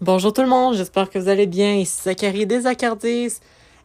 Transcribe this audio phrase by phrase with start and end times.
[0.00, 1.76] Bonjour tout le monde, j'espère que vous allez bien.
[1.76, 3.34] Ici Zachary des Zacardis.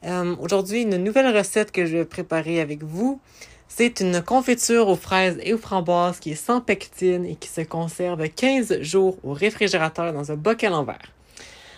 [0.04, 3.22] Euh, Aujourd'hui, une nouvelle recette que je vais préparer avec vous.
[3.68, 7.62] C'est une confiture aux fraises et aux framboises qui est sans pectine et qui se
[7.62, 11.14] conserve 15 jours au réfrigérateur dans un bocal en verre.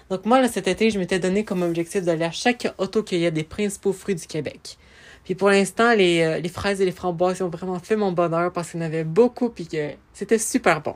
[0.10, 3.92] Donc moi, cet été, je m'étais donné comme objectif d'aller à chaque auto-cueillette des principaux
[3.92, 4.78] fruits du Québec.
[5.26, 8.72] Puis pour l'instant, les, euh, fraises et les framboises ont vraiment fait mon bonheur parce
[8.72, 10.96] qu'il y en avait beaucoup puis que c'était super bon.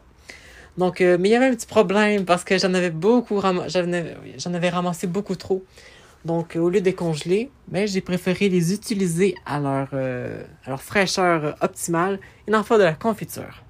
[0.77, 3.57] Donc, euh, mais il y avait un petit problème parce que j'en avais beaucoup, j'en
[3.57, 5.63] avais, avais ramassé beaucoup trop.
[6.25, 10.43] Donc, euh, au lieu de les congeler, ben, j'ai préféré les utiliser à leur, euh,
[10.65, 13.63] à leur fraîcheur optimale et d'en faire de la confiture.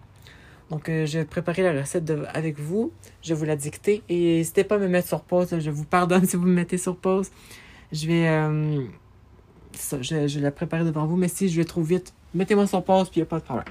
[0.72, 2.92] Donc, euh, je vais préparer la recette avec vous.
[3.22, 4.02] Je vais vous la dicter.
[4.10, 5.54] Et n'hésitez pas à me mettre sur pause.
[5.60, 7.30] Je vous pardonne si vous me mettez sur pause.
[7.92, 8.84] Je vais, euh,
[9.74, 11.18] ça, je, je vais la préparer devant vous.
[11.18, 13.44] Mais si je vais trop vite, mettez-moi sur pause, puis il n'y a pas de
[13.44, 13.66] problème.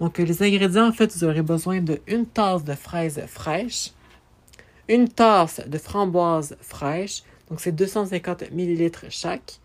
[0.00, 3.92] Donc, euh, les ingrédients, en fait, vous aurez besoin de une tasse de fraises fraîches,
[4.88, 9.60] une tasse de framboises fraîches, donc c'est 250 ml chaque.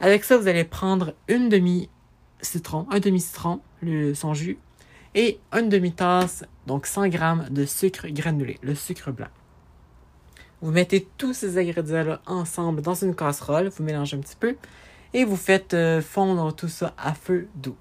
[0.00, 4.58] Avec ça, vous allez prendre une demi-citron, un demi-citron, le, son jus,
[5.14, 7.18] et une demi-tasse, donc 100 g
[7.50, 9.28] de sucre granulé, le sucre blanc.
[10.60, 14.56] Vous mettez tous ces ingrédients-là ensemble dans une casserole, vous mélangez un petit peu,
[15.14, 17.76] et vous faites euh, fondre tout ça à feu doux.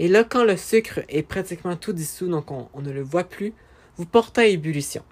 [0.00, 3.52] Et là, quand le sucre est pratiquement tout dissous, donc on, ne le voit plus,
[3.98, 5.02] vous portez à ébullition.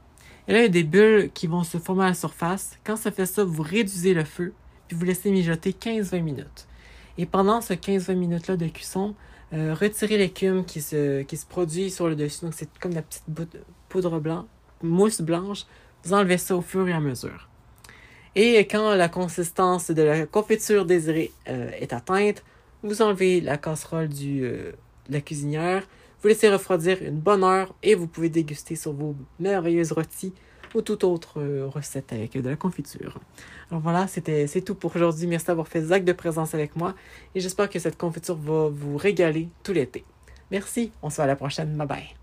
[0.48, 2.78] Et là, il y a des bulles qui vont se former à la surface.
[2.84, 4.54] Quand ça fait ça, vous réduisez le feu,
[4.86, 6.66] puis vous laissez mijoter 15-20 minutes.
[7.18, 9.14] Et pendant ce 15-20 minutes-là de cuisson,
[9.52, 12.46] euh, retirez l'écume qui se, produit sur le dessus.
[12.46, 13.24] Donc, c'est comme la petite
[13.90, 14.46] poudre blanche,
[14.82, 15.66] mousse blanche.
[16.02, 17.50] Vous enlevez ça au fur et à mesure.
[18.34, 22.42] Et quand la consistance de la confiture désirée euh, est atteinte,
[22.82, 24.72] vous enlevez la casserole du, euh,
[25.08, 25.82] de la cuisinière,
[26.20, 30.32] vous laissez refroidir une bonne heure et vous pouvez déguster sur vos merveilleuses rôties
[30.74, 33.18] ou toute autre euh, recette avec de la confiture.
[33.70, 35.26] Alors voilà, c'était c'est tout pour aujourd'hui.
[35.26, 36.94] Merci d'avoir fait acte de présence avec moi
[37.34, 40.04] et j'espère que cette confiture va vous régaler tout l'été.
[40.50, 41.76] Merci, on se voit à la prochaine.
[41.76, 42.17] Bye bye.